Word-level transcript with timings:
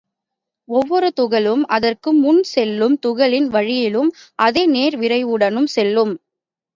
ஒவ்வொரு 0.69 1.09
துகளும் 1.19 1.63
அதற்கு 1.67 2.13
முன் 2.13 2.43
செல்லும் 2.51 2.95
துகளின் 3.05 3.47
வழியிலும் 3.47 4.09
அதே 4.39 4.63
நேர்விரைவுடனும் 4.67 5.69
செல்லும். 5.75 6.13